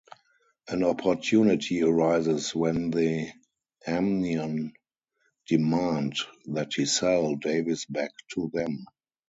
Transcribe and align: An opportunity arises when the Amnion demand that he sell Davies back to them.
An 0.67 0.83
opportunity 0.83 1.83
arises 1.83 2.55
when 2.55 2.89
the 2.89 3.31
Amnion 3.85 4.73
demand 5.45 6.15
that 6.47 6.73
he 6.73 6.85
sell 6.87 7.35
Davies 7.35 7.85
back 7.85 8.09
to 8.33 8.49
them. 8.51 8.85